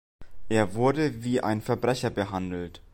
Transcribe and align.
Er 0.49 0.73
wurde 0.73 1.23
wie 1.23 1.41
ein 1.41 1.61
Verbrecher 1.61 2.09
behandelt. 2.09 2.81